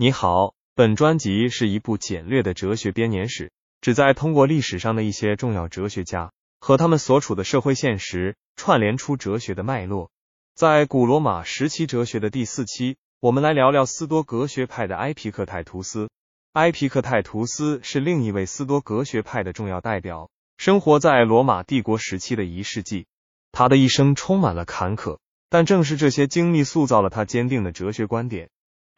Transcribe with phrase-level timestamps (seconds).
[0.00, 3.50] 你好，本专辑是一部简略的哲学编年史，
[3.80, 10.12] 旨在通过历史上的一些重要哲学家和他们所处的社会现实，串联出哲学的脉络。
[10.54, 16.08] 在古罗马时期哲学的第四期，我们来聊聊斯多格学派的埃皮克泰图斯。
[16.52, 23.06] 埃皮克泰图斯是另一位斯多格学派的重要代表，生活在罗马帝国时期的一世纪。
[23.50, 25.18] 他的一生充满了坎坷，
[25.50, 28.48] 但正是这些经历塑造了他坚定的哲学观点。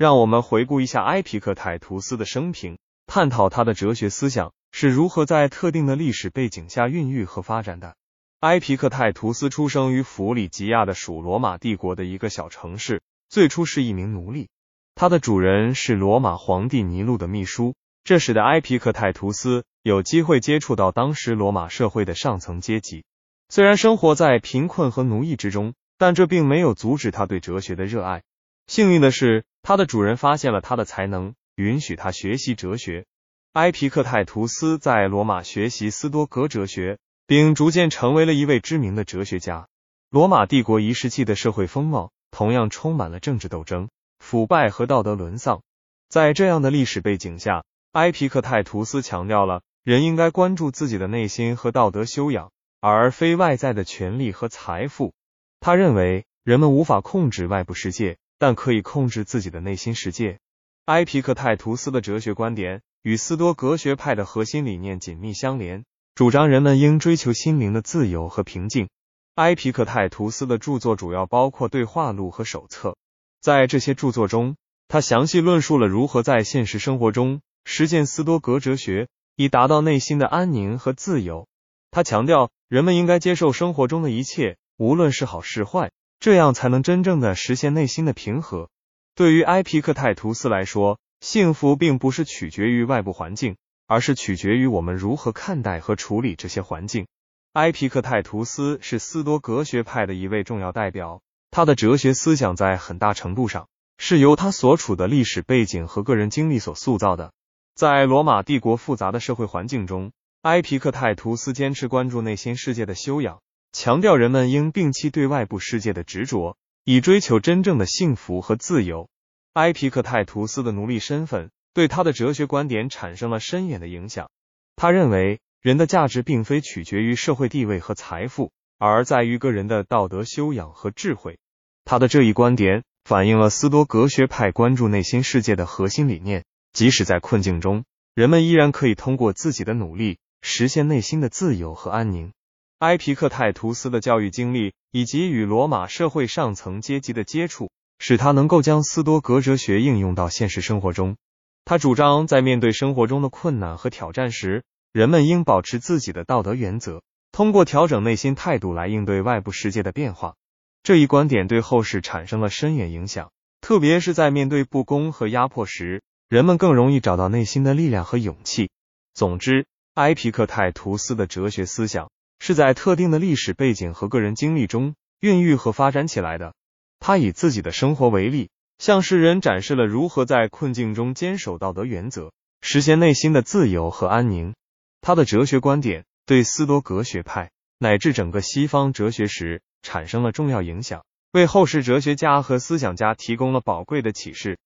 [0.00, 7.96] 让我们回顾一下埃皮克泰图斯的生平，探讨他的哲学思想是如何在特定的历史背景下孕育和发展的。
[8.38, 14.48] 埃皮克泰图斯出生于弗里吉亚的属罗马帝国的一个小城市，最初是一名奴隶。
[14.94, 23.04] 他的主人是罗马皇帝尼禄的秘书，这使得埃皮克泰图斯有机会接触到当时罗马社会的上层阶级。
[23.50, 28.22] 虽然生活在贫困和奴役之中，但这并没有阻止他对哲学的热爱。
[28.70, 33.04] 幸运的是，他的主人发现了他的才能，允许他学习哲学。
[33.52, 39.66] 埃皮克泰图斯在罗马学习斯多格哲学，并逐渐成为了一位知名的哲学家。
[40.08, 43.88] 罗马帝国一世纪的社会风貌同样充满了政治斗争、
[44.20, 45.62] 腐败和道德沦丧。
[46.08, 55.12] 在这样的历史背景下，埃皮克泰图斯强调了人应该关注自己的内心和道德修养，而非外在的权利和财富。
[55.58, 58.16] 他认为人们无法控制外部世界。
[58.40, 60.38] 但可以控制自己的内心世界。
[60.86, 68.88] 埃皮克泰图斯的哲学观点与斯多格学派的核心理念紧密相连，主张人们应追求心灵的自由和平静。
[69.34, 72.96] 埃皮克泰图斯的著作主要包括对话录和手册，
[73.42, 74.56] 在这些著作中，
[74.88, 81.46] 他详细论述了如何在现实生活中实践斯多格哲学，以达到内心的安宁和自由。
[81.90, 85.90] 他强调，人们应该接受生活中的一切，无论是好是坏。
[86.20, 88.68] 这样才能真正的实现内心的平和。
[89.14, 93.56] 对于埃皮克泰图斯来说，幸福并不是取决于外部环境，
[93.86, 97.06] 而是取决于我们如何看待和处理这些环境。
[97.54, 107.32] 埃皮克泰图斯是斯多格学派的一位重要代表，他的哲学思想在很大程度上是由他所处的历史背景和个人经历所塑造的。
[107.74, 113.40] 在罗马帝国复杂的社会环境中，埃皮克泰图斯坚持关注内心世界的修养。
[113.72, 119.08] 强调人们应摒弃对外部世界的执着，以追求真正的幸福和自由。
[119.52, 124.28] 埃皮克泰图斯的奴隶身份对他的哲学观点产生了深远的影响。
[124.76, 131.38] 他认为人的价值并非取决于社会地位和财富，而在于个人的道德修养和智慧。
[131.84, 142.32] 他的这一观点反映了斯多格学派关注内心世界的核心理念：即使在困境中，人们依然可以通过自己的努力实现内心的自由和安宁。
[142.80, 151.18] 埃皮克泰图斯的教育经历以及与罗马社会上层阶级的接触，使他能够将斯多格哲学应用到现实生活中。
[151.66, 154.64] 他主张在面对生活中的困难和挑战时，
[154.94, 157.02] 人们应保持自己的道德原则，
[157.32, 160.36] 通过调整内心态度来应对外部世界的变化。
[160.82, 163.30] 这一观点对后世产生了深远影响，
[163.60, 168.70] 特别是在面对不公和压迫时，人们更容易找到内心的力量和勇气。
[169.12, 172.10] 总之，埃皮克泰图斯的哲学思想。
[172.40, 176.54] 是在特定的历史背景和个人经历中孕育和发展起来的。
[176.98, 184.54] 他以自己的生活为例，向世人展示了如何在困境中坚守道德原则，实现内心的自由和安宁。
[185.00, 194.58] 他的哲学观点对斯多格学派乃至整个西方哲学史产生了重要影响，为后世哲学家和思想家提供了宝贵的启示。